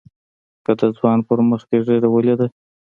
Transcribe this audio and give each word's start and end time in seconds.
که 0.65 0.71
د 0.79 0.81
ځوان 0.97 1.19
پر 1.27 1.37
مخ 1.49 1.61
دې 1.69 1.79
ږيره 1.87 2.09
وليده. 2.11 2.47